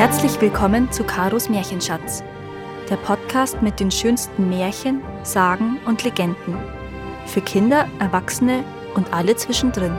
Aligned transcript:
Herzlich 0.00 0.40
willkommen 0.40 0.90
zu 0.90 1.04
Karos 1.04 1.50
Märchenschatz, 1.50 2.24
der 2.88 2.96
Podcast 2.96 3.60
mit 3.60 3.80
den 3.80 3.90
schönsten 3.90 4.48
Märchen, 4.48 5.02
Sagen 5.24 5.78
und 5.84 6.04
Legenden. 6.04 6.56
Für 7.26 7.42
Kinder, 7.42 7.86
Erwachsene 7.98 8.64
und 8.94 9.12
alle 9.12 9.36
zwischendrin. 9.36 9.94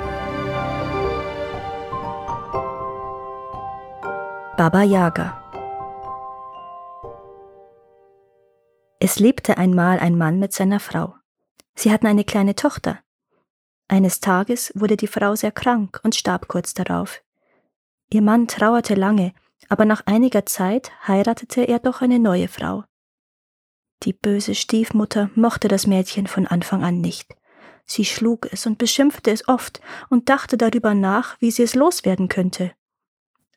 Baba 4.58 4.82
Yaga 4.82 5.40
Es 8.98 9.20
lebte 9.20 9.60
einmal 9.60 10.00
ein 10.00 10.18
Mann 10.18 10.40
mit 10.40 10.52
seiner 10.52 10.80
Frau. 10.80 11.14
Sie 11.76 11.92
hatten 11.92 12.08
eine 12.08 12.24
kleine 12.24 12.56
Tochter. 12.56 12.98
Eines 13.88 14.20
Tages 14.20 14.72
wurde 14.74 14.98
die 14.98 15.06
Frau 15.06 15.36
sehr 15.36 15.52
krank 15.52 16.00
und 16.02 16.16
starb 16.16 16.48
kurz 16.48 16.74
darauf. 16.74 17.22
Ihr 18.12 18.24
Mann 18.24 18.48
trauerte 18.48 18.96
lange, 18.96 19.34
aber 19.70 19.86
nach 19.86 20.06
einiger 20.06 20.46
Zeit 20.46 20.92
heiratete 21.08 21.62
er 21.62 21.80
doch 21.80 22.02
eine 22.02 22.20
neue 22.20 22.48
Frau. 22.48 22.84
Die 24.04 24.14
böse 24.14 24.56
Stiefmutter 24.56 25.30
mochte 25.36 25.68
das 25.68 25.86
Mädchen 25.86 26.28
von 26.28 26.48
Anfang 26.48 26.84
an 26.84 27.02
nicht. 27.02 27.36
Sie 27.86 28.06
schlug 28.06 28.52
es 28.52 28.66
und 28.66 28.78
beschimpfte 28.78 29.32
es 29.32 29.48
oft 29.48 29.82
und 30.10 30.30
dachte 30.30 30.58
darüber 30.58 30.94
nach, 30.94 31.40
wie 31.40 31.52
sie 31.52 31.64
es 31.64 31.76
loswerden 31.76 32.28
könnte. 32.28 32.72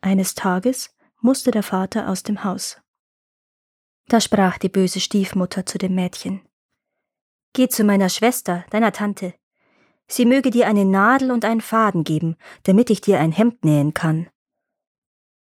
Eines 0.01 0.35
Tages 0.35 0.95
musste 1.21 1.51
der 1.51 1.63
Vater 1.63 2.09
aus 2.09 2.23
dem 2.23 2.45
Haus. 2.45 2.81
Da 4.09 4.21
sprach 4.21 4.59
die 4.59 4.69
böse 4.69 5.01
Stiefmutter 5.01 5.65
zu 5.65 5.79
dem 5.79 5.95
Mädchen. 5.95 6.43
Geh 7.55 7.69
zu 7.69 7.85
meiner 7.85 8.11
Schwester, 8.11 8.67
deiner 8.71 8.93
Tante. 8.93 9.35
Sie 10.07 10.27
möge 10.27 10.51
dir 10.51 10.67
eine 10.67 10.85
Nadel 10.85 11.31
und 11.31 11.45
einen 11.45 11.63
Faden 11.63 12.05
geben, 12.05 12.37
damit 12.65 12.91
ich 12.91 13.01
dir 13.01 13.21
ein 13.21 13.33
Hemd 13.33 13.65
nähen 13.65 13.95
kann. 13.95 14.29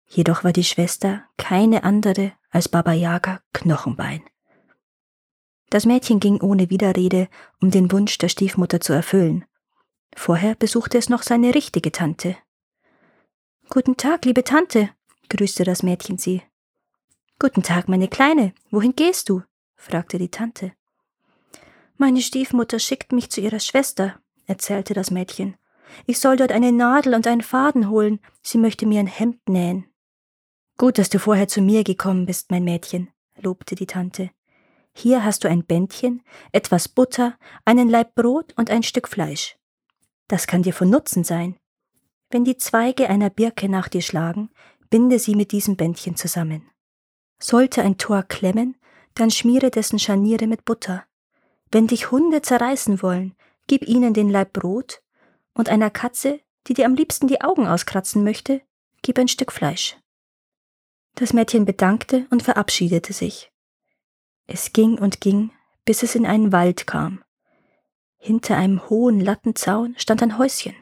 Jedoch 0.09 0.43
war 0.43 0.51
die 0.51 0.63
Schwester 0.63 1.23
keine 1.37 1.83
andere 1.83 2.33
als 2.49 2.67
Baba 2.67 2.93
Yaga 2.93 3.41
Knochenbein. 3.53 4.23
Das 5.69 5.85
Mädchen 5.85 6.19
ging 6.19 6.41
ohne 6.41 6.71
Widerrede, 6.71 7.29
um 7.61 7.69
den 7.69 7.91
Wunsch 7.91 8.17
der 8.17 8.29
Stiefmutter 8.29 8.81
zu 8.81 8.91
erfüllen. 8.91 9.45
Vorher 10.15 10.55
besuchte 10.55 10.97
es 10.97 11.09
noch 11.09 11.21
seine 11.21 11.53
richtige 11.53 11.91
Tante. 11.91 12.35
Guten 13.69 13.97
Tag, 13.97 14.25
liebe 14.25 14.43
Tante, 14.43 14.89
grüßte 15.29 15.63
das 15.63 15.83
Mädchen 15.83 16.17
sie. 16.17 16.41
Guten 17.37 17.61
Tag, 17.61 17.87
meine 17.87 18.07
Kleine, 18.07 18.53
wohin 18.71 18.95
gehst 18.95 19.29
du? 19.29 19.43
fragte 19.75 20.17
die 20.17 20.31
Tante. 20.31 20.73
Meine 21.97 22.21
Stiefmutter 22.21 22.79
schickt 22.79 23.11
mich 23.11 23.29
zu 23.29 23.41
ihrer 23.41 23.59
Schwester, 23.59 24.19
erzählte 24.47 24.95
das 24.95 25.11
Mädchen. 25.11 25.55
Ich 26.07 26.19
soll 26.19 26.37
dort 26.37 26.51
eine 26.51 26.71
Nadel 26.71 27.13
und 27.13 27.27
einen 27.27 27.41
Faden 27.41 27.89
holen, 27.89 28.19
sie 28.41 28.57
möchte 28.57 28.87
mir 28.87 28.99
ein 28.99 29.07
Hemd 29.07 29.47
nähen. 29.47 29.88
Gut, 30.79 30.97
dass 30.97 31.09
du 31.09 31.19
vorher 31.19 31.49
zu 31.49 31.59
mir 31.59 31.83
gekommen 31.83 32.25
bist, 32.25 32.51
mein 32.51 32.63
Mädchen, 32.63 33.09
lobte 33.35 33.75
die 33.75 33.85
Tante. 33.85 34.31
Hier 34.93 35.25
hast 35.25 35.43
du 35.43 35.49
ein 35.49 35.65
Bändchen, 35.65 36.23
etwas 36.53 36.87
Butter, 36.87 37.37
einen 37.65 37.89
Laib 37.89 38.15
Brot 38.15 38.53
und 38.55 38.71
ein 38.71 38.83
Stück 38.83 39.09
Fleisch. 39.09 39.57
Das 40.29 40.47
kann 40.47 40.63
dir 40.63 40.71
von 40.71 40.89
Nutzen 40.89 41.25
sein. 41.25 41.57
Wenn 42.29 42.45
die 42.45 42.55
Zweige 42.55 43.09
einer 43.09 43.29
Birke 43.29 43.67
nach 43.67 43.89
dir 43.89 44.01
schlagen, 44.01 44.51
binde 44.89 45.19
sie 45.19 45.35
mit 45.35 45.51
diesem 45.51 45.75
Bändchen 45.75 46.15
zusammen. 46.15 46.69
Sollte 47.39 47.81
ein 47.81 47.97
Tor 47.97 48.23
klemmen, 48.23 48.77
dann 49.15 49.31
schmiere 49.31 49.71
dessen 49.71 49.99
Scharniere 49.99 50.47
mit 50.47 50.63
Butter. 50.63 51.03
Wenn 51.73 51.87
dich 51.87 52.09
Hunde 52.09 52.41
zerreißen 52.41 53.01
wollen, 53.01 53.35
gib 53.67 53.85
ihnen 53.85 54.13
den 54.13 54.29
Laib 54.29 54.53
Brot, 54.53 55.01
und 55.53 55.67
einer 55.67 55.89
Katze, 55.89 56.39
die 56.67 56.73
dir 56.73 56.85
am 56.85 56.95
liebsten 56.95 57.27
die 57.27 57.41
Augen 57.41 57.67
auskratzen 57.67 58.23
möchte, 58.23 58.61
gib 59.01 59.19
ein 59.19 59.27
Stück 59.27 59.51
Fleisch. 59.51 59.97
Das 61.19 61.33
Mädchen 61.33 61.65
bedankte 61.65 62.25
und 62.29 62.43
verabschiedete 62.43 63.11
sich. 63.11 63.51
Es 64.47 64.71
ging 64.71 64.97
und 64.97 65.19
ging, 65.19 65.51
bis 65.83 66.01
es 66.01 66.15
in 66.15 66.25
einen 66.25 66.53
Wald 66.53 66.87
kam. 66.87 67.21
Hinter 68.15 68.55
einem 68.55 68.89
hohen 68.89 69.19
Lattenzaun 69.19 69.95
stand 69.97 70.23
ein 70.23 70.37
Häuschen, 70.37 70.73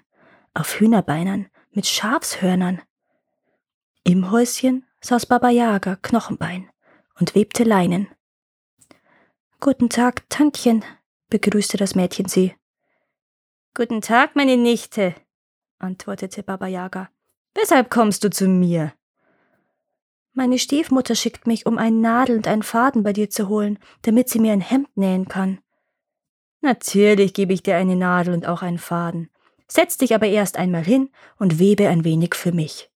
auf 0.54 0.80
Hühnerbeinern, 0.80 1.48
mit 1.72 1.88
Schafshörnern. 1.88 2.84
Im 4.04 4.30
Häuschen 4.30 4.86
saß 5.02 5.26
Baba 5.26 5.50
Yaga 5.50 5.96
Knochenbein 5.96 6.70
und 7.20 7.34
webte 7.34 7.64
Leinen. 7.64 8.08
Guten 9.60 9.90
Tag, 9.90 10.30
Tantchen, 10.30 10.86
begrüßte 11.30 11.78
das 11.78 11.96
Mädchen 11.96 12.28
sie. 12.28 12.54
Guten 13.74 14.02
Tag, 14.02 14.36
meine 14.36 14.56
Nichte, 14.56 15.16
antwortete 15.80 16.44
Baba 16.44 16.68
Yaga. 16.68 17.10
Weshalb 17.56 17.90
kommst 17.90 18.24
du 18.24 18.30
zu 18.30 18.48
mir? 18.48 18.94
Meine 20.38 20.60
Stiefmutter 20.60 21.16
schickt 21.16 21.48
mich, 21.48 21.66
um 21.66 21.80
einen 21.80 22.00
Nadel 22.00 22.38
und 22.38 22.48
einen 22.48 22.62
Faden 22.62 23.02
bei 23.02 23.12
dir 23.12 23.28
zu 23.28 23.50
holen, 23.50 23.80
damit 24.04 24.30
sie 24.30 24.38
mir 24.38 24.54
ein 24.54 24.62
Hemd 24.62 24.96
nähen 24.96 25.28
kann. 25.28 25.58
Natürlich 26.62 27.34
gebe 27.34 27.54
ich 27.54 27.64
dir 27.64 27.76
eine 27.76 27.96
Nadel 27.96 28.36
und 28.36 28.46
auch 28.46 28.62
einen 28.62 28.78
Faden. 28.78 29.32
Setz 29.68 29.98
dich 29.98 30.14
aber 30.14 30.28
erst 30.28 30.56
einmal 30.58 30.84
hin 30.84 31.10
und 31.40 31.58
webe 31.58 31.90
ein 31.90 32.04
wenig 32.04 32.36
für 32.36 32.52
mich. 32.52 32.92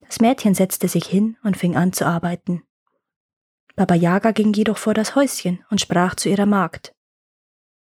Das 0.00 0.20
Mädchen 0.20 0.54
setzte 0.54 0.86
sich 0.86 1.06
hin 1.06 1.38
und 1.42 1.56
fing 1.56 1.76
an 1.76 1.94
zu 1.94 2.04
arbeiten. 2.04 2.62
Baba 3.74 3.94
Yaga 3.94 4.32
ging 4.32 4.52
jedoch 4.52 4.76
vor 4.76 4.92
das 4.92 5.14
Häuschen 5.14 5.64
und 5.70 5.80
sprach 5.80 6.14
zu 6.14 6.28
ihrer 6.28 6.44
Magd. 6.44 6.94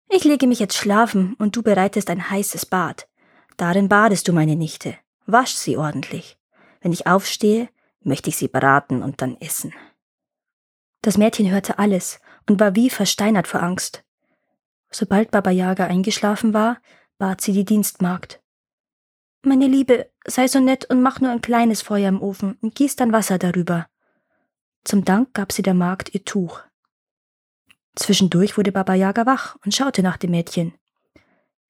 Ich 0.08 0.24
lege 0.24 0.48
mich 0.48 0.58
jetzt 0.58 0.76
schlafen 0.76 1.34
und 1.34 1.54
du 1.54 1.62
bereitest 1.62 2.10
ein 2.10 2.30
heißes 2.30 2.66
Bad. 2.66 3.08
Darin 3.56 3.88
badest 3.88 4.26
du 4.26 4.32
meine 4.32 4.56
Nichte. 4.56 4.96
Wasch 5.26 5.54
sie 5.54 5.76
ordentlich. 5.76 6.36
Wenn 6.80 6.90
ich 6.90 7.06
aufstehe, 7.06 7.68
möchte 8.02 8.30
ich 8.30 8.36
sie 8.36 8.48
braten 8.48 9.02
und 9.02 9.22
dann 9.22 9.36
essen. 9.40 9.74
Das 11.02 11.16
Mädchen 11.16 11.50
hörte 11.50 11.78
alles 11.78 12.20
und 12.48 12.60
war 12.60 12.74
wie 12.74 12.90
versteinert 12.90 13.46
vor 13.46 13.62
Angst. 13.62 14.04
Sobald 14.90 15.30
Baba 15.30 15.50
Yaga 15.50 15.86
eingeschlafen 15.86 16.52
war, 16.52 16.80
bat 17.18 17.40
sie 17.40 17.52
die 17.52 17.64
Dienstmagd. 17.64 18.42
Meine 19.42 19.66
Liebe, 19.66 20.10
sei 20.26 20.48
so 20.48 20.60
nett 20.60 20.84
und 20.90 21.00
mach 21.00 21.20
nur 21.20 21.30
ein 21.30 21.40
kleines 21.40 21.80
Feuer 21.80 22.08
im 22.08 22.20
Ofen 22.20 22.58
und 22.60 22.74
gieß 22.74 22.96
dann 22.96 23.12
Wasser 23.12 23.38
darüber. 23.38 23.86
Zum 24.84 25.04
Dank 25.04 25.32
gab 25.32 25.52
sie 25.52 25.62
der 25.62 25.74
Magd 25.74 26.14
ihr 26.14 26.24
Tuch. 26.24 26.60
Zwischendurch 27.96 28.56
wurde 28.56 28.72
Baba 28.72 28.94
Yaga 28.94 29.26
wach 29.26 29.56
und 29.64 29.74
schaute 29.74 30.02
nach 30.02 30.16
dem 30.16 30.30
Mädchen. 30.32 30.74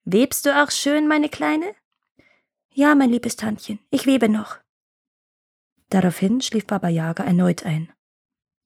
Webst 0.05 0.47
du 0.47 0.63
auch 0.63 0.71
schön, 0.71 1.07
meine 1.07 1.29
Kleine? 1.29 1.75
Ja, 2.73 2.95
mein 2.95 3.11
liebes 3.11 3.37
Tantchen, 3.37 3.79
ich 3.91 4.07
webe 4.07 4.29
noch. 4.29 4.59
Daraufhin 5.91 6.41
schlief 6.41 6.67
Baba 6.67 6.89
Yaga 6.89 7.25
erneut 7.25 7.67
ein. 7.67 7.93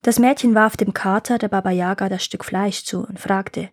Das 0.02 0.18
Mädchen 0.18 0.54
warf 0.54 0.76
dem 0.76 0.92
Kater 0.92 1.38
der 1.38 1.48
Baba 1.48 1.70
Yaga 1.70 2.10
das 2.10 2.22
Stück 2.22 2.44
Fleisch 2.44 2.84
zu 2.84 3.00
und 3.00 3.18
fragte, 3.18 3.70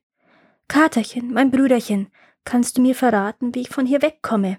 Katerchen, 0.69 1.33
mein 1.33 1.51
Brüderchen, 1.51 2.09
kannst 2.45 2.77
du 2.77 2.81
mir 2.81 2.95
verraten, 2.95 3.53
wie 3.53 3.59
ich 3.59 3.69
von 3.69 3.85
hier 3.85 4.01
wegkomme? 4.01 4.57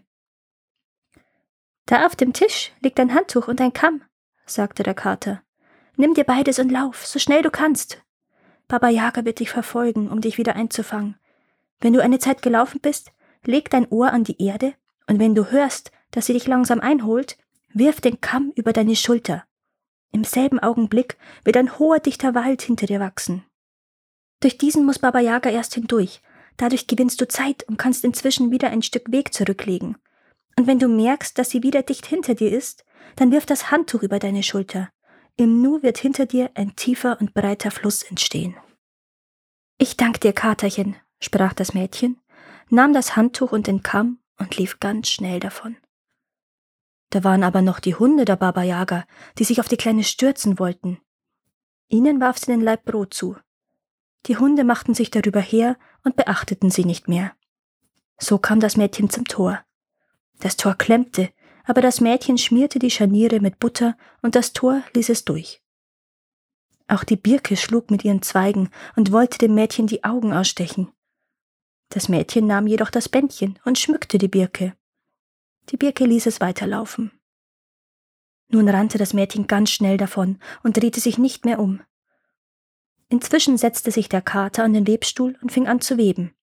Da 1.87 2.05
auf 2.05 2.15
dem 2.15 2.35
Tisch 2.35 2.73
liegt 2.81 3.01
ein 3.01 3.15
Handtuch 3.15 3.49
und 3.49 3.61
ein 3.63 3.73
Kamm, 3.73 4.03
sagte 4.45 4.83
der 4.83 4.95
Kater. 4.95 5.43
Nimm 5.97 6.13
dir 6.13 6.25
beides 6.25 6.59
und 6.59 6.71
lauf, 6.71 7.07
so 7.07 7.19
schnell 7.19 7.41
du 7.41 7.51
kannst. 7.51 8.03
Baba 8.69 8.91
Yaga 8.91 9.25
wird 9.25 9.41
dich 9.41 9.51
verfolgen, 9.51 10.11
um 10.11 10.21
dich 10.21 10.37
wieder 10.37 10.55
einzufangen. 10.55 11.19
Wenn 11.81 11.95
du 11.95 12.03
eine 12.03 12.19
Zeit 12.19 12.43
gelaufen 12.43 12.81
bist, 12.81 13.13
leg 13.45 13.71
dein 13.71 13.89
Ohr 13.89 14.13
an 14.13 14.25
die 14.25 14.43
Erde, 14.43 14.75
und 15.07 15.19
wenn 15.19 15.35
du 15.35 15.51
hörst, 15.51 15.91
dass 16.11 16.27
sie 16.27 16.35
dich 16.35 16.47
langsam 16.47 16.81
einholt, 16.81 17.39
Wirf 17.75 18.01
den 18.01 18.21
Kamm 18.21 18.53
über 18.55 18.73
deine 18.73 18.97
Schulter. 18.97 19.45
Im 20.13 20.25
selben 20.25 20.59
Augenblick 20.59 21.17
wird 21.45 21.57
ein 21.57 21.79
hoher, 21.79 22.01
dichter 22.01 22.35
Wald 22.35 22.61
hinter 22.63 22.87
dir 22.87 23.01
wachsen. 23.01 23.45
Durch 24.41 24.59
diesen 24.59 24.85
muss 24.85 24.99
Baba 24.99 25.21
Yaga 25.21 25.51
erst 25.51 25.75
hindurch. 25.75 26.21
Dadurch 26.59 26.87
gewinnst 26.87 27.21
du 27.21 27.29
Zeit 27.29 27.67
und 27.69 27.79
kannst 27.79 28.05
inzwischen 28.05 28.51
wieder 28.51 28.69
ein 28.69 28.83
Stück 28.83 29.11
Weg 29.11 29.33
zurücklegen. 29.33 29.97
Und 30.59 30.67
wenn 30.67 30.79
du 30.79 30.89
merkst, 30.89 31.39
dass 31.39 31.49
sie 31.49 31.63
wieder 31.63 31.83
dicht 31.83 32.05
hinter 32.05 32.35
dir 32.35 32.53
ist, 32.53 32.85
dann 33.17 33.33
wirf 33.33 33.47
das 33.47 33.71
Handtuch 33.71 34.03
über 34.03 34.19
deine 34.19 34.43
Schulter. 34.43 34.91
Im 35.37 35.63
Nu 35.63 35.83
wird 35.83 35.97
hinter 35.97 36.27
dir 36.27 36.51
ein 36.55 36.77
tiefer 36.77 37.19
und 37.21 37.33
breiter 37.33 37.71
Fluss 37.71 38.03
entstehen. 38.03 38.55
Ich 39.79 39.97
dank 39.97 40.21
dir, 40.21 40.35
Katerchen, 40.35 40.97
sprach 41.21 41.55
das 41.55 41.73
Mädchen, 41.73 42.21
nahm 42.69 42.93
das 42.93 43.17
Handtuch 43.17 43.53
und 43.53 43.67
den 43.67 43.83
Kamm 43.83 44.19
und 44.39 44.59
lief 44.59 44.79
ganz 44.79 45.09
schnell 45.09 45.41
davon. 45.41 45.77
Da 47.13 47.23
waren 47.25 47.43
aber 47.43 47.61
noch 47.61 47.79
die 47.79 47.95
Hunde 47.95 48.25
der 48.25 48.37
Baba 48.37 48.63
Yaga, 48.63 49.05
die 49.39 49.45
sich 49.45 49.61
auf 49.61 49.69
die 49.69 49.77
Kleine 49.77 50.03
stürzen 50.03 50.59
wollten. 50.59 50.99
Ihnen 51.89 52.23
warf 52.23 52.39
sie 52.39 52.47
den 52.47 52.63
Leib 52.63 52.87
Brot 52.87 53.13
zu. 53.13 53.37
Die 54.25 54.39
Hunde 54.39 54.65
machten 54.65 54.95
sich 54.95 55.11
darüber 55.11 55.41
her 55.41 55.77
und 56.05 56.17
beachteten 56.17 56.71
sie 56.71 56.87
nicht 56.87 57.09
mehr. 57.09 57.33
So 58.19 58.39
kam 58.39 58.61
das 58.61 58.79
Mädchen 58.79 59.11
zum 59.11 59.27
Tor. 59.27 59.63
Das 60.41 60.57
Tor 60.57 60.75
klemmte, 60.75 61.29
aber 61.65 61.83
das 61.83 62.01
Mädchen 62.01 62.39
schmierte 62.39 62.79
die 62.79 62.91
Scharniere 62.91 63.41
mit 63.41 63.59
Butter 63.59 63.95
und 64.23 64.35
das 64.35 64.55
Tor 64.55 64.83
ließ 64.95 65.11
es 65.11 65.27
durch. 65.27 65.63
Auch 66.89 67.05
die 67.05 67.17
Birke 67.17 67.59
schlug 67.59 67.91
mit 67.91 68.07
ihren 68.07 68.23
Zweigen 68.23 68.71
und 68.97 69.13
wollte 69.13 69.37
dem 69.37 69.55
Mädchen 69.55 69.87
die 69.87 70.03
Augen 70.03 70.33
ausstechen. 70.33 70.91
Das 71.91 72.09
Mädchen 72.09 72.47
nahm 72.47 72.67
jedoch 72.67 72.89
das 72.89 73.11
Bändchen 73.11 73.59
und 73.67 73.79
schmückte 73.79 74.17
die 74.17 74.29
Birke. 74.29 74.75
Die 75.71 75.77
Birke 75.77 76.05
ließ 76.05 76.27
es 76.27 76.41
weiterlaufen. 76.41 77.13
Nun 78.49 78.69
rannte 78.69 78.99
das 78.99 79.15
Mädchen 79.15 79.47
ganz 79.47 79.71
schnell 79.71 79.97
davon 79.97 80.39
und 80.63 80.77
drehte 80.77 81.01
sich 81.01 81.17
nicht 81.19 81.45
mehr 81.45 81.59
um. 81.59 81.81
Inzwischen 83.09 83.57
setzte 83.57 83.91
sich 83.91 84.09
der 84.09 84.23
Kater 84.23 84.65
an 84.65 84.73
den 84.73 84.87
Webstuhl 84.87 85.39
und 85.43 85.53
fing 85.53 85.67
an 85.69 85.81
zu 85.81 85.97
weben. 85.97 86.35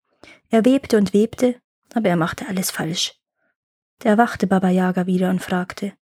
Er 0.50 0.66
webte 0.66 0.98
und 0.98 1.14
webte, 1.14 1.62
aber 1.94 2.10
er 2.10 2.16
machte 2.16 2.48
alles 2.48 2.72
falsch. 2.72 3.16
Da 4.00 4.10
erwachte 4.10 4.48
Baba 4.48 4.70
Yaga 4.70 5.06
wieder 5.06 5.30
und 5.30 5.42
fragte, 5.42 5.94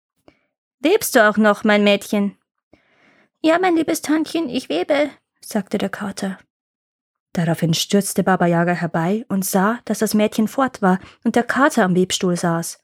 Webst 0.80 1.14
du 1.16 1.28
auch 1.28 1.36
noch, 1.36 1.64
mein 1.64 1.84
Mädchen? 1.84 2.36
Ja, 3.42 3.58
mein 3.58 3.76
liebes 3.76 4.02
Tantchen, 4.02 4.48
ich 4.48 4.68
webe, 4.68 5.10
sagte 5.40 5.78
der 5.78 5.88
Kater. 5.88 6.38
Daraufhin 7.32 7.74
stürzte 7.74 8.22
Baba 8.22 8.46
Yaga 8.46 8.72
herbei 8.72 9.24
und 9.28 9.44
sah, 9.44 9.80
dass 9.84 10.00
das 10.00 10.14
Mädchen 10.14 10.48
fort 10.48 10.82
war 10.82 10.98
und 11.24 11.36
der 11.36 11.44
Kater 11.44 11.84
am 11.84 11.94
Webstuhl 11.94 12.36
saß. 12.36 12.82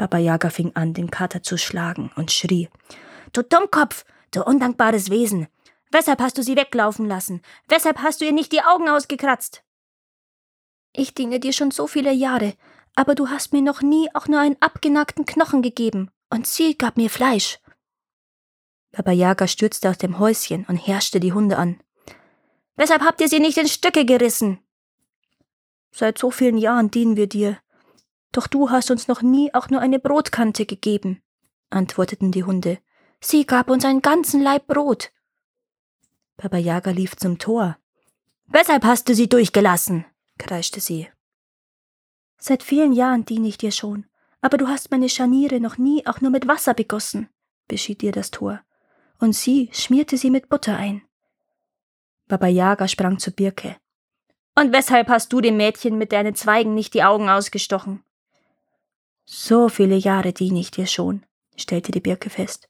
Baba 0.00 0.16
Yaga 0.16 0.48
fing 0.48 0.74
an, 0.76 0.94
den 0.94 1.10
Kater 1.10 1.42
zu 1.42 1.58
schlagen 1.58 2.10
und 2.16 2.32
schrie, 2.32 2.70
Du 3.34 3.42
Dummkopf, 3.42 4.06
du 4.30 4.42
undankbares 4.42 5.10
Wesen! 5.10 5.46
Weshalb 5.92 6.22
hast 6.22 6.38
du 6.38 6.42
sie 6.42 6.56
weglaufen 6.56 7.04
lassen? 7.04 7.42
Weshalb 7.68 7.98
hast 7.98 8.22
du 8.22 8.24
ihr 8.24 8.32
nicht 8.32 8.50
die 8.52 8.62
Augen 8.62 8.88
ausgekratzt? 8.88 9.62
Ich 10.94 11.12
diene 11.12 11.38
dir 11.38 11.52
schon 11.52 11.70
so 11.70 11.86
viele 11.86 12.12
Jahre, 12.12 12.54
aber 12.94 13.14
du 13.14 13.28
hast 13.28 13.52
mir 13.52 13.60
noch 13.60 13.82
nie 13.82 14.08
auch 14.14 14.26
nur 14.26 14.40
einen 14.40 14.56
abgenackten 14.60 15.26
Knochen 15.26 15.60
gegeben, 15.60 16.10
und 16.30 16.46
sie 16.46 16.78
gab 16.78 16.96
mir 16.96 17.10
Fleisch. 17.10 17.58
Baba 18.92 19.12
Yaga 19.12 19.46
stürzte 19.48 19.90
aus 19.90 19.98
dem 19.98 20.18
Häuschen 20.18 20.64
und 20.64 20.76
herrschte 20.76 21.20
die 21.20 21.34
Hunde 21.34 21.58
an. 21.58 21.78
Weshalb 22.76 23.02
habt 23.02 23.20
ihr 23.20 23.28
sie 23.28 23.40
nicht 23.40 23.58
in 23.58 23.68
Stücke 23.68 24.06
gerissen? 24.06 24.60
Seit 25.90 26.16
so 26.16 26.30
vielen 26.30 26.56
Jahren 26.56 26.90
dienen 26.90 27.16
wir 27.16 27.26
dir. 27.26 27.58
Doch 28.32 28.46
du 28.46 28.70
hast 28.70 28.90
uns 28.90 29.08
noch 29.08 29.22
nie 29.22 29.52
auch 29.54 29.70
nur 29.70 29.80
eine 29.80 29.98
Brotkante 29.98 30.66
gegeben, 30.66 31.22
antworteten 31.70 32.30
die 32.30 32.44
Hunde. 32.44 32.78
Sie 33.20 33.44
gab 33.44 33.68
uns 33.68 33.84
einen 33.84 34.02
ganzen 34.02 34.42
Leib 34.42 34.66
Brot. 34.66 35.10
Baba 36.36 36.56
Yaga 36.56 36.90
lief 36.90 37.16
zum 37.16 37.38
Tor. 37.38 37.76
Weshalb 38.46 38.84
hast 38.84 39.08
du 39.08 39.14
sie 39.14 39.28
durchgelassen? 39.28 40.04
kreischte 40.38 40.80
sie. 40.80 41.08
Seit 42.38 42.62
vielen 42.62 42.92
Jahren 42.92 43.24
diene 43.24 43.48
ich 43.48 43.58
dir 43.58 43.72
schon, 43.72 44.06
aber 44.40 44.56
du 44.56 44.68
hast 44.68 44.90
meine 44.90 45.08
Scharniere 45.08 45.60
noch 45.60 45.76
nie 45.76 46.06
auch 46.06 46.20
nur 46.20 46.30
mit 46.30 46.48
Wasser 46.48 46.72
begossen, 46.72 47.28
beschied 47.68 48.02
ihr 48.02 48.12
das 48.12 48.30
Tor, 48.30 48.60
und 49.18 49.34
sie 49.34 49.68
schmierte 49.72 50.16
sie 50.16 50.30
mit 50.30 50.48
Butter 50.48 50.76
ein. 50.76 51.02
Baba 52.26 52.46
Yaga 52.46 52.88
sprang 52.88 53.18
zur 53.18 53.34
Birke. 53.34 53.76
Und 54.54 54.72
weshalb 54.72 55.08
hast 55.08 55.32
du 55.32 55.40
dem 55.40 55.56
Mädchen 55.56 55.98
mit 55.98 56.12
deinen 56.12 56.34
Zweigen 56.34 56.74
nicht 56.74 56.94
die 56.94 57.02
Augen 57.02 57.28
ausgestochen? 57.28 58.02
So 59.32 59.68
viele 59.68 59.94
Jahre 59.94 60.32
diene 60.32 60.58
ich 60.58 60.72
dir 60.72 60.88
schon, 60.88 61.22
stellte 61.56 61.92
die 61.92 62.00
Birke 62.00 62.30
fest. 62.30 62.68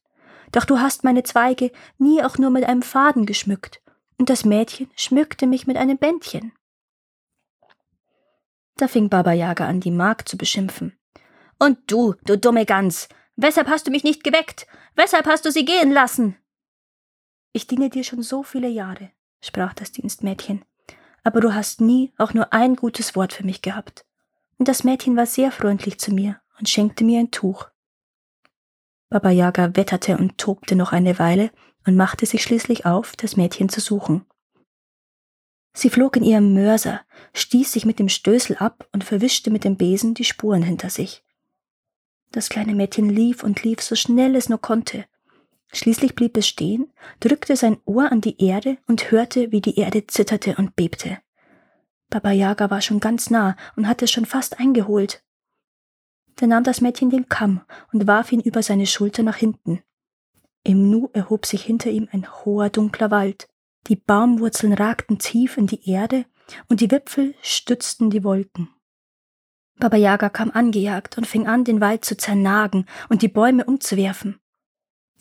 Doch 0.53 0.67
du 0.67 0.79
hast 0.79 1.05
meine 1.05 1.23
Zweige 1.23 1.73
nie 1.97 2.23
auch 2.23 2.37
nur 2.37 2.51
mit 2.51 2.65
einem 2.65 2.83
Faden 2.83 3.25
geschmückt, 3.25 3.81
und 4.19 4.29
das 4.29 4.45
Mädchen 4.45 4.91
schmückte 4.95 5.47
mich 5.47 5.67
mit 5.67 5.79
einem 5.79 5.97
Bändchen. 5.97 6.53
Da 8.77 8.89
fing 8.89 9.09
Baba 9.09 9.33
Yaga 9.33 9.67
an, 9.67 9.81
die 9.81 9.91
Magd 9.91 10.29
zu 10.29 10.37
beschimpfen. 10.37 10.99
Und 11.59 11.79
du, 11.91 12.15
du 12.27 12.37
dumme 12.37 12.67
Gans, 12.67 13.09
weshalb 13.37 13.69
hast 13.69 13.87
du 13.87 13.91
mich 13.91 14.05
nicht 14.05 14.23
geweckt? 14.23 14.67
Weshalb 14.97 15.25
hast 15.25 15.47
du 15.47 15.51
sie 15.51 15.65
gehen 15.65 15.91
lassen? 15.91 16.37
Ich 17.55 17.69
diene 17.69 17.89
dir 17.89 18.05
schon 18.05 18.23
so 18.23 18.43
viele 18.43 18.69
Jahre, 18.69 19.11
sprach 19.41 19.73
das 19.73 19.93
Dienstmädchen, 19.93 20.63
aber 21.25 21.41
du 21.41 21.55
hast 21.55 21.81
nie 21.81 22.13
auch 22.19 22.35
nur 22.35 22.53
ein 22.53 22.77
gutes 22.77 23.17
Wort 23.17 23.33
für 23.33 23.47
mich 23.47 23.63
gehabt. 23.63 24.05
Und 24.59 24.69
das 24.69 24.85
Mädchen 24.85 25.17
war 25.17 25.25
sehr 25.25 25.53
freundlich 25.53 25.99
zu 25.99 26.13
mir 26.13 26.39
und 26.61 26.69
schenkte 26.69 27.03
mir 27.03 27.19
ein 27.19 27.33
Tuch. 27.33 27.69
Baba 29.09 29.31
Yaga 29.31 29.75
wetterte 29.75 30.17
und 30.17 30.39
tobte 30.39 30.77
noch 30.77 30.93
eine 30.93 31.19
Weile 31.19 31.51
und 31.85 31.97
machte 31.97 32.27
sich 32.27 32.43
schließlich 32.45 32.87
auf, 32.87 33.17
das 33.17 33.37
Mädchen 33.37 33.69
zu 33.69 33.81
suchen. 33.81 34.25
Sie 35.73 35.91
flog 35.91 36.17
in 36.17 36.23
ihrem 36.23 36.55
Mörser, 36.55 37.01
stieß 37.33 37.73
sich 37.73 37.85
mit 37.85 37.99
dem 37.99 38.09
Stößel 38.09 38.57
ab 38.57 38.89
und 38.93 39.03
verwischte 39.03 39.51
mit 39.51 39.65
dem 39.65 39.77
Besen 39.77 40.15
die 40.15 40.25
Spuren 40.25 40.63
hinter 40.63 40.91
sich. 40.91 41.25
Das 42.33 42.49
kleine 42.49 42.75
Mädchen 42.75 43.09
lief 43.09 43.43
und 43.43 43.65
lief 43.65 43.81
so 43.81 43.97
schnell 43.97 44.37
es 44.37 44.49
nur 44.49 44.61
konnte. 44.61 45.07
Schließlich 45.73 46.15
blieb 46.15 46.37
es 46.37 46.47
stehen, 46.47 46.93
drückte 47.21 47.57
sein 47.57 47.79
Ohr 47.85 48.11
an 48.11 48.21
die 48.21 48.45
Erde 48.45 48.79
und 48.87 49.11
hörte, 49.11 49.53
wie 49.53 49.61
die 49.61 49.79
Erde 49.79 50.07
zitterte 50.07 50.57
und 50.57 50.77
bebte. 50.77 51.19
Baba 52.09 52.33
Yaga 52.33 52.71
war 52.71 52.81
schon 52.81 52.99
ganz 52.99 53.31
nah 53.31 53.57
und 53.77 53.87
hatte 53.87 54.05
es 54.05 54.11
schon 54.11 54.27
fast 54.27 54.59
eingeholt. 54.59 55.23
Da 56.37 56.47
nahm 56.47 56.65
das 56.65 56.81
Mädchen 56.81 57.11
den 57.11 57.29
Kamm 57.29 57.61
und 57.93 58.07
warf 58.07 58.33
ihn 58.33 58.41
über 58.41 58.63
seine 58.63 58.87
Schulter 58.87 59.23
nach 59.23 59.37
hinten. 59.37 59.83
Im 60.63 60.91
Nu 60.91 61.09
erhob 61.13 61.47
sich 61.47 61.63
hinter 61.63 61.91
ihm 61.91 62.09
ein 62.13 62.27
hoher 62.45 62.71
dunkler 62.71 63.11
Wald. 63.11 63.49
Die 63.87 63.97
Baumwurzeln 63.97 64.75
ragten 64.75 65.19
tief 65.19 65.57
in 65.57 65.67
die 65.67 65.89
Erde 65.89 66.27
und 66.69 66.81
die 66.81 66.91
Wipfel 66.91 67.35
stützten 67.43 68.11
die 68.11 68.25
Wolken. 68.25 68.69
Baba 69.79 69.97
Yaga 69.97 70.29
kam 70.29 70.51
angejagt 70.51 71.17
und 71.17 71.27
fing 71.27 71.47
an, 71.47 71.65
den 71.65 71.81
Wald 71.81 72.05
zu 72.05 72.17
zernagen 72.17 72.85
und 73.09 73.23
die 73.23 73.29
Bäume 73.29 73.65
umzuwerfen. 73.65 74.39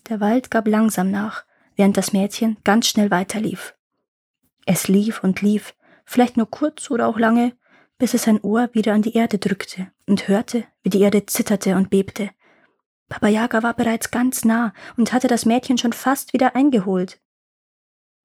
Der 0.09 0.19
Wald 0.19 0.51
gab 0.51 0.67
langsam 0.67 1.11
nach, 1.11 1.45
während 1.75 1.95
das 1.95 2.11
Mädchen 2.11 2.57
ganz 2.65 2.87
schnell 2.87 3.09
weiterlief. 3.09 3.75
Es 4.65 4.89
lief 4.89 5.23
und 5.23 5.41
lief, 5.41 5.73
vielleicht 6.03 6.35
nur 6.35 6.49
kurz 6.49 6.91
oder 6.91 7.07
auch 7.07 7.17
lange, 7.17 7.55
bis 7.97 8.13
es 8.13 8.23
sein 8.23 8.41
Ohr 8.41 8.69
wieder 8.73 8.93
an 8.93 9.01
die 9.01 9.13
Erde 9.13 9.37
drückte 9.37 9.91
und 10.09 10.27
hörte, 10.27 10.65
wie 10.83 10.89
die 10.89 11.01
Erde 11.01 11.25
zitterte 11.25 11.75
und 11.75 11.89
bebte. 11.89 12.31
Baba 13.07 13.27
Yaga 13.27 13.63
war 13.63 13.73
bereits 13.73 14.11
ganz 14.11 14.43
nah 14.43 14.73
und 14.97 15.13
hatte 15.13 15.27
das 15.27 15.45
Mädchen 15.45 15.77
schon 15.77 15.93
fast 15.93 16.33
wieder 16.33 16.55
eingeholt. 16.55 17.19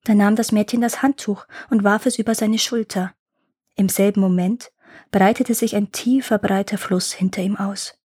Da 0.04 0.14
nahm 0.14 0.36
das 0.36 0.52
Mädchen 0.52 0.80
das 0.80 1.02
Handtuch 1.02 1.46
und 1.70 1.84
warf 1.84 2.06
es 2.06 2.18
über 2.18 2.34
seine 2.34 2.58
Schulter. 2.58 3.14
Im 3.76 3.88
selben 3.88 4.20
Moment 4.20 4.72
breitete 5.10 5.54
sich 5.54 5.74
ein 5.74 5.92
tiefer, 5.92 6.38
breiter 6.38 6.78
Fluss 6.78 7.12
hinter 7.12 7.42
ihm 7.42 7.56
aus. 7.56 7.98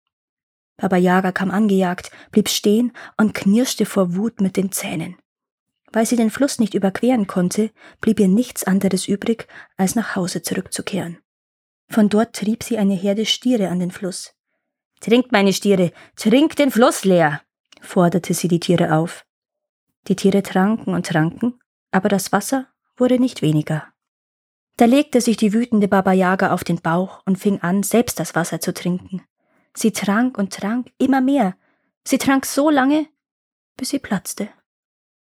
Baba 0.77 0.97
Yaga 0.97 1.33
kam 1.33 1.51
angejagt, 1.51 2.13
blieb 2.31 2.49
stehen 2.49 2.93
und 3.17 3.35
knirschte 3.35 3.85
vor 3.85 4.15
Wut 4.15 4.41
mit 4.41 4.57
den 4.57 4.71
Zähnen. 4.71 5.17
Weil 5.93 6.07
sie 6.07 6.17
den 6.17 6.31
Fluss 6.31 6.61
nicht 6.61 6.75
überqueren 6.75 7.27
konnte, 7.27 7.71
blieb 8.01 8.21
ihr 8.21 8.29
nichts 8.29 8.63
anderes 8.63 9.09
übrig, 9.09 9.49
als 9.77 9.97
nach 9.97 10.15
Hause 10.15 10.43
zurückzukehren. 10.43 11.19
Von 11.89 12.09
dort 12.09 12.35
trieb 12.35 12.63
sie 12.63 12.79
eine 12.79 12.95
Herde 12.95 13.27
Stiere 13.27 13.69
an 13.69 13.81
den 13.81 13.91
Fluss. 13.91 14.35
Trinkt, 15.01 15.33
meine 15.33 15.53
Stiere, 15.53 15.93
trinkt 16.17 16.59
den 16.59 16.71
Fluss 16.71 17.05
leer, 17.05 17.43
forderte 17.81 18.35
sie 18.35 18.49
die 18.49 18.61
Tiere 18.61 18.95
auf. 18.95 19.25
Die 20.09 20.17
Tiere 20.17 20.43
tranken 20.43 20.95
und 20.95 21.07
tranken, 21.07 21.61
aber 21.91 22.09
das 22.09 22.33
Wasser 22.33 22.67
wurde 22.97 23.19
nicht 23.19 23.43
weniger. 23.43 23.87
Da 24.77 24.85
legte 24.85 25.21
sich 25.21 25.37
die 25.37 25.53
wütende 25.53 25.89
Baba 25.89 26.13
Yaga 26.13 26.53
auf 26.53 26.63
den 26.63 26.81
Bauch 26.81 27.23
und 27.27 27.39
fing 27.39 27.61
an, 27.61 27.83
selbst 27.83 28.21
das 28.21 28.35
Wasser 28.35 28.61
zu 28.61 28.73
trinken. 28.73 29.25
Sie 29.75 29.93
trank 29.93 30.39
und 30.39 30.53
trank 30.53 30.93
immer 30.99 31.21
mehr. 31.21 31.57
Sie 32.05 32.19
trank 32.19 32.47
so 32.47 32.71
lange, 32.71 33.07
bis 33.77 33.91
sie 33.91 33.99
platzte. 33.99 34.49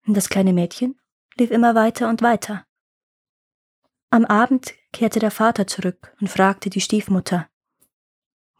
Und 0.05 0.15
das 0.15 0.29
kleine 0.29 0.53
Mädchen 0.53 0.99
lief 1.37 1.51
immer 1.51 1.73
weiter 1.73 2.09
und 2.09 2.21
weiter. 2.21 2.64
Am 4.15 4.23
Abend 4.23 4.73
kehrte 4.93 5.19
der 5.19 5.29
Vater 5.29 5.67
zurück 5.67 6.15
und 6.21 6.29
fragte 6.29 6.69
die 6.69 6.79
Stiefmutter 6.79 7.49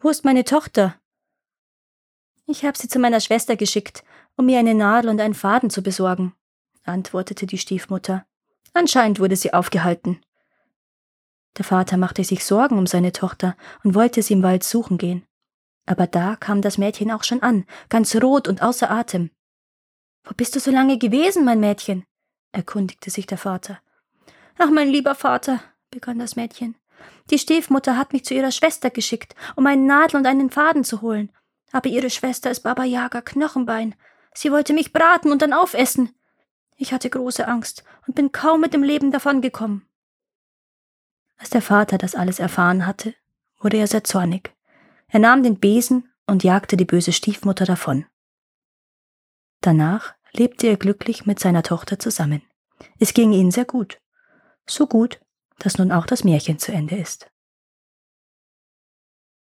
Wo 0.02 0.10
ist 0.10 0.26
meine 0.26 0.44
Tochter? 0.44 1.00
Ich 2.46 2.66
habe 2.66 2.78
sie 2.78 2.90
zu 2.90 3.00
meiner 3.00 3.22
Schwester 3.22 3.56
geschickt, 3.56 4.04
um 4.36 4.48
mir 4.48 4.60
eine 4.60 4.74
Nadel 4.74 5.10
und 5.10 5.22
einen 5.22 5.34
Faden 5.34 5.70
zu 5.70 5.82
besorgen, 5.82 6.34
antwortete 6.84 7.46
die 7.46 7.58
Stiefmutter. 7.58 8.26
Anscheinend 8.74 9.22
wurde 9.22 9.38
sie 9.38 9.54
aufgehalten. 9.54 10.20
Der 11.58 11.64
Vater 11.64 11.96
machte 11.96 12.26
sich 12.26 12.44
Sorgen 12.44 12.78
um 12.78 12.86
seine 12.86 13.14
Tochter 13.14 13.56
und 13.86 13.96
wollte 13.96 14.24
sie 14.24 14.34
im 14.34 14.44
Wald 14.44 14.66
suchen 14.66 14.98
gehen. 14.98 15.26
Aber 15.86 16.06
da 16.06 16.36
kam 16.36 16.62
das 16.62 16.78
Mädchen 16.78 17.12
auch 17.12 17.24
schon 17.24 17.42
an, 17.42 17.64
ganz 17.88 18.14
rot 18.18 18.50
und 18.50 18.62
außer 18.62 18.92
Atem. 18.92 19.32
Wo 20.26 20.34
bist 20.34 20.54
du 20.54 20.60
so 20.60 20.70
lange 20.70 20.98
gewesen, 20.98 21.46
mein 21.46 21.62
Mädchen? 21.62 22.04
erkundigte 22.52 23.10
sich 23.10 23.26
der 23.26 23.38
Vater. 23.38 23.80
Ach, 24.58 24.70
mein 24.70 24.90
lieber 24.90 25.16
Vater, 25.16 25.62
begann 25.92 26.20
das 26.20 26.36
Mädchen. 26.36 26.76
Die 27.30 27.40
Stiefmutter 27.40 27.98
hat 27.98 28.14
mich 28.14 28.26
zu 28.26 28.34
ihrer 28.34 28.52
Schwester 28.52 28.90
geschickt, 28.90 29.36
um 29.56 29.66
einen 29.68 29.86
Nadel 29.86 30.18
und 30.18 30.26
einen 30.26 30.50
Faden 30.50 30.84
zu 30.84 31.02
holen. 31.02 31.32
Aber 31.72 31.90
ihre 31.90 32.10
Schwester 32.10 32.52
ist 32.52 32.62
Baba 32.62 32.84
Yaga 32.84 33.22
Knochenbein. 33.22 33.96
Sie 34.34 34.52
wollte 34.52 34.74
mich 34.74 34.94
braten 34.94 35.32
und 35.32 35.42
dann 35.42 35.54
aufessen. 35.54 36.16
Ich 36.78 36.94
hatte 36.94 37.10
große 37.10 37.48
Angst 37.48 37.84
und 38.06 38.16
bin 38.16 38.32
kaum 38.32 38.62
mit 38.62 38.74
dem 38.74 38.84
Leben 38.84 39.12
davongekommen. 39.12 39.88
Als 41.38 41.50
der 41.50 41.62
Vater 41.62 41.98
das 41.98 42.16
alles 42.16 42.40
erfahren 42.40 42.86
hatte, 42.86 43.14
wurde 43.60 43.78
er 43.78 43.88
sehr 43.88 44.04
zornig. 44.04 44.54
Er 45.08 45.20
nahm 45.20 45.44
den 45.44 45.60
Besen 45.60 46.12
und 46.28 46.44
jagte 46.44 46.78
die 46.78 46.86
böse 46.86 47.12
Stiefmutter 47.12 47.66
davon. 47.66 48.06
Danach 49.62 50.14
lebte 50.32 50.68
er 50.68 50.78
glücklich 50.78 51.26
mit 51.26 51.40
seiner 51.40 51.64
Tochter 51.64 52.00
zusammen. 52.00 52.42
Es 53.00 53.14
ging 53.14 53.32
ihnen 53.32 53.52
sehr 53.52 53.66
gut. 53.66 54.00
So 54.68 54.88
gut, 54.88 55.20
dass 55.60 55.78
nun 55.78 55.92
auch 55.92 56.06
das 56.06 56.24
Märchen 56.24 56.60
zu 56.60 56.72
Ende 56.72 56.96
ist. 56.96 57.28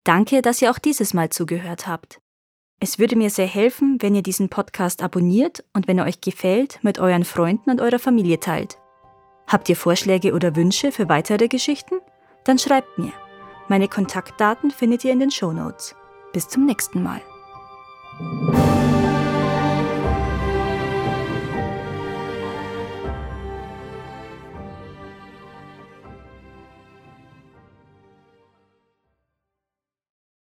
Danke, 0.04 0.42
dass 0.42 0.62
ihr 0.62 0.72
auch 0.72 0.80
dieses 0.80 1.14
Mal 1.14 1.30
zugehört 1.30 1.88
habt. 1.88 2.20
Es 2.80 2.98
würde 2.98 3.16
mir 3.16 3.30
sehr 3.30 3.46
helfen, 3.46 3.98
wenn 4.02 4.16
ihr 4.16 4.24
diesen 4.24 4.50
Podcast 4.50 5.04
abonniert 5.04 5.64
und 5.74 5.88
wenn 5.88 6.00
er 6.00 6.06
euch 6.06 6.20
gefällt, 6.20 6.80
mit 6.82 6.98
euren 6.98 7.26
Freunden 7.26 7.70
und 7.70 7.80
eurer 7.80 8.00
Familie 8.00 8.40
teilt. 8.40 8.80
Habt 9.46 9.70
ihr 9.70 9.76
Vorschläge 9.76 10.34
oder 10.34 10.56
Wünsche 10.56 10.92
für 10.92 11.08
weitere 11.08 11.48
Geschichten? 11.48 12.00
Dann 12.44 12.58
schreibt 12.58 12.98
mir. 12.98 13.14
Meine 13.68 13.88
Kontaktdaten 13.88 14.72
findet 14.72 15.06
ihr 15.06 15.12
in 15.12 15.20
den 15.20 15.32
Show 15.32 15.52
Notes. 15.52 15.96
Bis 16.34 16.48
zum 16.48 16.66
nächsten 16.66 17.04
Mal. 17.04 17.22